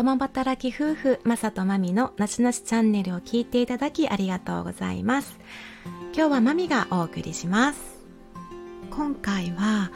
[0.00, 5.38] 共働き夫婦マサとマミのなしなしチャンネルを聞いていただきありがとうございます。
[6.14, 7.78] 今日はマミがお送りします。
[8.88, 9.90] 今回は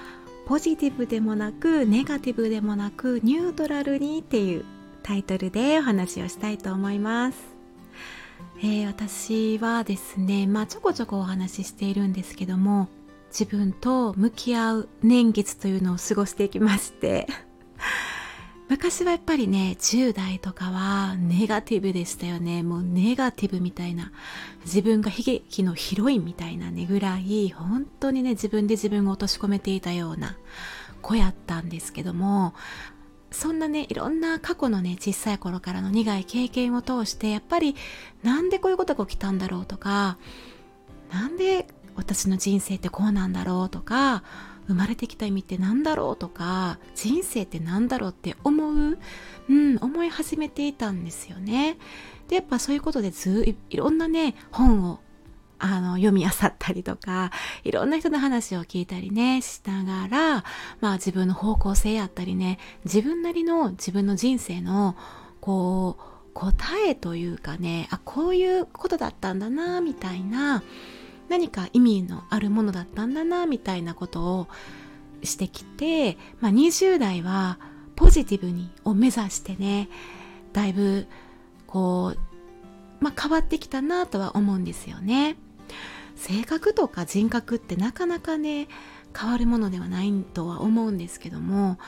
[0.44, 4.66] ポジティブでもなくネガティブでもなくニュートラルにっていう
[5.02, 7.38] タイトルでお話をしたいと思います。
[8.58, 12.88] えー、私はですねまあちょこちょこお話ししているんですけども
[13.30, 17.26] 自分と向き合う年月というのを過ごしていきまして。
[18.68, 22.62] 昔はやっぱりね10代とかはネガティブでしたよね。
[22.62, 24.10] もうネガティブみたいな。
[24.64, 30.36] 自分が悲劇のヒロインみたいなねぐらい本当にね自分で自分を落とし込めていたような
[31.02, 32.54] 子やったんですけども
[33.30, 37.76] そんなねいろんな過去のね小さい頃からの苦い経験を通してやっぱり
[38.22, 40.16] なんでこういうことが起きたんだろうとか
[41.12, 44.22] なんで私の人生ってこうなんだろうとか
[44.66, 48.98] 生まれてきた意味って何だろうとか人生って何だろうって思う、
[49.48, 51.76] うん、思い始めていたんですよね。
[52.28, 55.00] でやっぱそういうことでずいいろんなね本を
[55.58, 57.30] あの読み漁ったりとか
[57.62, 60.44] いろんな人の話を聞いたりねしながら
[60.80, 64.96] まあ自分の方向性やったりね自分なりの自分の人生の
[65.40, 66.02] こう
[66.34, 66.54] 答
[66.86, 70.62] えというかねあこういうことだったんだなみたいな
[71.34, 74.48] 何か意味のあるものだったんだなみたいなことを
[75.24, 77.58] してきて、まあ、20代は
[77.96, 79.88] ポジティブにを目指してね
[80.52, 81.08] だいぶ
[81.66, 85.36] こう、まあ、変わってきたなとは思うんですよね。
[86.14, 88.68] 性格とか人格ってなかなかね
[89.18, 91.78] 変わるものではないとは思うんですけども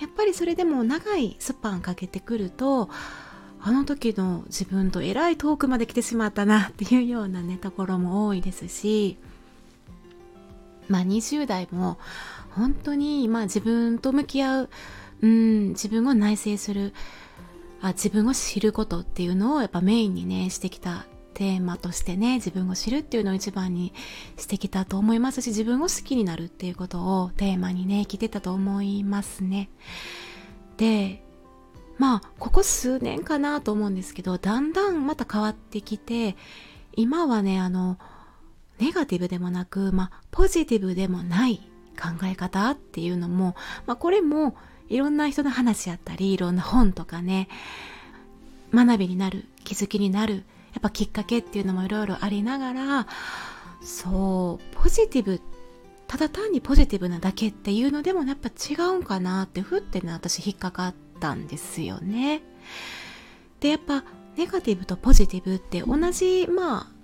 [0.00, 2.90] やっぱりそれでも長いスパンかけてくると
[3.66, 9.18] あの時の自分とえらい遠くまで来てしまったなっていうようなねところも多いですし
[10.86, 11.98] まあ20代も
[12.50, 14.70] 本当にまあ自分と向き合う
[15.20, 16.94] うん自分を内省する
[17.80, 21.04] あ自分を知ることっていうのをやっぱメインにねしてきた
[21.34, 23.92] テーマとしてね自分を知るっていうのを一番に
[24.36, 29.70] してきたと思いますし自分を好きになるっていうことをテーマにね来てたと思いますね。
[30.76, 31.25] で
[31.98, 36.36] まあここ数年かなと思うんですけどだんだんまた変わってきて
[36.94, 37.98] 今はねあの
[38.78, 41.56] ネガティブでもなく、まあ、ポジティブでもない
[41.98, 43.56] 考え方っていうのも、
[43.86, 44.54] まあ、これも
[44.88, 47.48] いろんな人の話やったりいろんな本とかね
[48.74, 53.06] 学びになる気づきになるやっぱきっかけっていうのもいろいろありながら
[53.80, 55.40] そうポジティブ
[56.06, 62.42] ただ単にポジティブなだけっていうのでもやっぱ違うんかなってふってね私引っかかってたんですよね。
[63.60, 64.04] でやっぱ
[64.36, 66.96] ネガティブとポジティブって同じまあ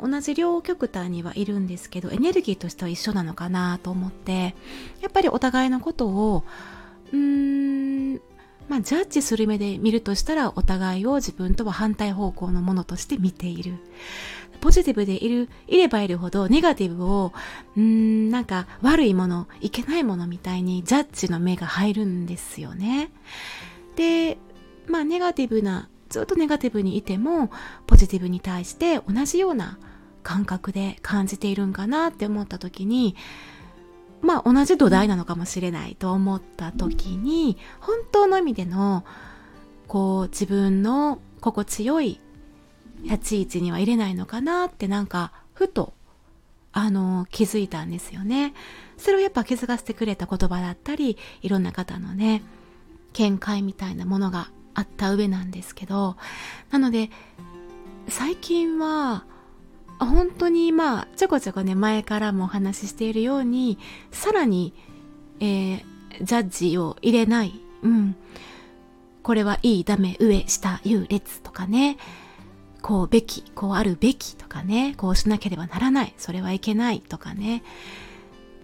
[0.00, 4.54] 同じ両極端にはいるんですけどエネルギーとしては一緒なのかなと思って
[5.00, 6.44] やっぱりお互いのことを
[7.12, 8.14] うーん
[8.68, 13.74] まあジャッジする目で見るとしたらお互いを自分とは反対方向のものとして見ている
[14.62, 17.32] ポジティブでいるいればいるほどネガティブを
[17.76, 23.10] うーんなんか悪いものいけないものみたいにジャッジの目が入るんですよね。
[23.96, 24.38] で
[24.86, 27.50] まあネガティブなずっとネガティブにいても
[27.88, 29.78] ポジティブに対して同じような
[30.22, 33.16] 感覚で感じているんかなって思った時に
[34.20, 39.04] まあ同じ土台なのかもしれないと思った時に本当の意味での
[39.88, 42.20] こう自分の心地よい
[43.02, 45.92] 立ち位置には入れないのかなってなんかふと
[46.72, 48.54] あの気づいたんですよね。
[48.96, 52.42] それをやっぱ気づかせてくれた言葉だったりいろんな方のね
[53.14, 56.16] 見解みたいなものがあった上なんですけど
[56.70, 57.10] なので
[58.08, 59.24] 最近は
[59.98, 63.78] 本当にまあちょこちょこね前からもお話ししているように
[64.10, 64.72] さらに、
[65.40, 65.82] えー、
[66.20, 68.16] ジャッジを入れない、うん、
[69.22, 71.96] これはいいダメ上下優劣とかね。
[72.82, 77.62] こうべきこうあるべきとかねこうしなければならないそれはいけないとかね。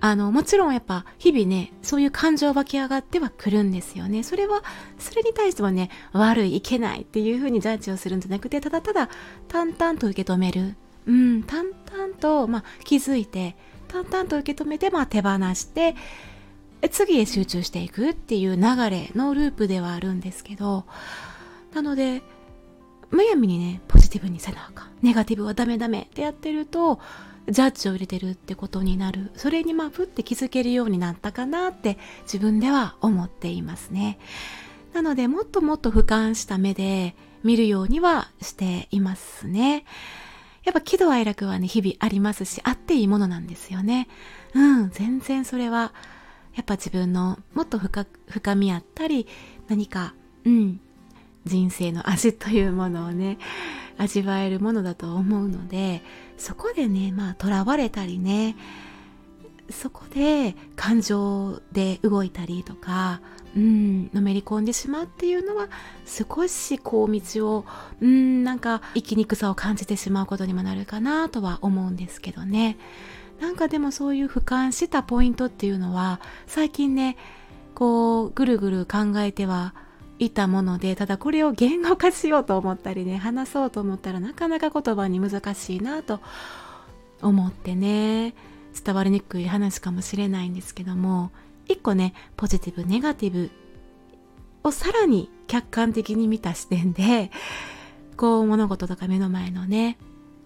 [0.01, 4.23] あのもちろんやっぱ日々ねそういう感情湧き上がってはくるんですよね。
[4.23, 4.63] それは
[4.99, 9.09] それに対してはね悪いいけないっていうふうにジャッジをするんじゃなくてただただ
[9.49, 10.77] 淡々と受け止める。
[11.07, 13.57] うん淡々と、まあ、気づいて
[13.89, 15.97] 淡々と受け止めて、まあ、手放して
[16.91, 20.85] 次へ集中していくっていう流れのループではあるんですけど
[21.75, 22.23] なので
[23.11, 24.89] むやみにねポジティブにせなあかん。
[25.03, 27.01] ネガティブはダメダメってやってると
[27.49, 29.31] ジャッジを入れてるってことになる。
[29.35, 34.19] それにまあふって気づけるようになったかなって自分では思っていますね。
[34.93, 37.15] なのでもっともっと俯瞰した目で
[37.45, 39.85] 見るようにはしていますね。
[40.65, 44.09] やっぱ喜怒哀楽はね日々ありますしあっていいものなんですよね。
[44.55, 45.93] うん全然それは
[46.55, 49.27] やっぱ自分のもっと深深みあったり
[49.69, 50.15] 何か
[50.45, 50.81] うん
[51.45, 53.39] 人生の味というものをね
[53.97, 56.03] 味わえるものだと思うので
[56.37, 58.57] そこでねまあとらわれたりね
[59.71, 63.21] そこで感情で動いたりとか
[63.57, 65.69] うんのめり込んでしまうっていうのは
[66.07, 67.65] 少しこう道を
[68.01, 72.79] うんなんか生きにくさを感じてしまうことにもなるかなとは思うんですけどね。
[73.41, 77.17] なんかでもそういう俯瞰したポイントっていうのは最近ね
[77.75, 79.75] こうぐるぐる考えては
[80.19, 86.21] いたものでただこれを言語化しようと思ったりね話そうと思ったらなかなか言葉に難しいなと
[87.23, 88.35] 思ってね
[88.85, 91.31] 伝わりにくい話かもしれないんですけども
[91.67, 93.51] 一個ねポジティブネガティブ
[94.65, 97.31] をさらに客観的に見た視点で
[98.17, 99.99] こう物事とか目の前のね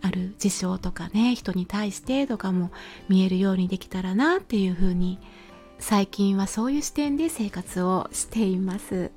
[0.02, 2.70] ある事象とかね人に対してとかも
[3.08, 5.18] 見えるようにできたらなっていうふうに
[5.78, 9.10] 最近はそういう視点で生活をしています。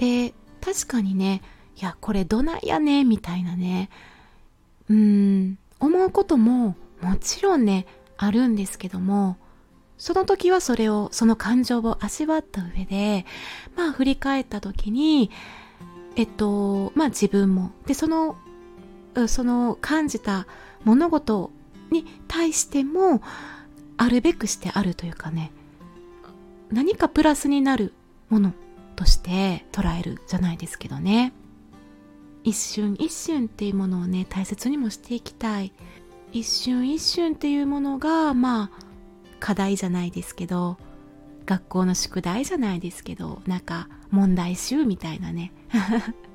[0.00, 0.32] で
[0.62, 1.42] 確かにね
[1.76, 3.90] いやこれどないやねみたいなね。
[4.88, 7.86] うん思うことももちろんね
[8.16, 9.36] あるんですけども
[9.98, 13.24] その時はそれをその感情を味わった上で
[13.76, 15.30] まあ振り返った時に
[16.16, 17.70] えっとまあ自分も。
[17.86, 18.36] でその
[19.28, 20.46] その感じた
[20.84, 21.50] 物事
[21.90, 23.20] に対しても
[23.98, 25.52] あるべくしてあるというかね。
[26.72, 27.92] 何かプラスになる
[28.30, 28.54] もの。
[29.00, 31.32] として捉えるじゃないですけどね。
[32.44, 35.72] 一瞬一瞬っていうものをね大切にもしていきたい。
[36.32, 38.70] 一瞬一瞬っていうものがまあ
[39.40, 40.76] 課題じゃないですけど
[41.46, 45.52] 学校の宿題じゃないですけどなんか問題集みたいなね。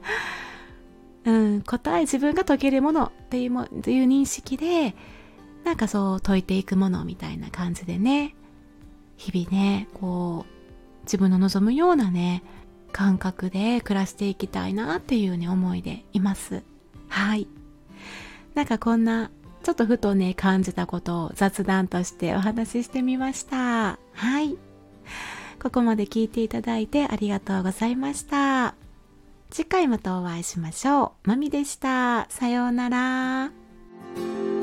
[1.25, 4.95] うん、答え自分が解けるものっていうもという認識で
[5.63, 8.35] なんかそう解いていくものみたいな感じでね。
[9.17, 10.54] 日々ねこう
[11.05, 12.43] 自分の望むようなね
[12.91, 16.63] 感覚で暮らしていきたいなっていうね思いでいます
[17.07, 17.47] はい
[18.53, 19.31] なんかこんな
[19.63, 24.57] ちょっとふとね感じたことを雑談としてお話ししてみましたはい
[25.61, 28.75] ここまで聞いていただいてありがとうございました
[29.55, 31.29] 次回またお会いしましょう。
[31.29, 32.27] まみでした。
[32.29, 34.54] さようなら。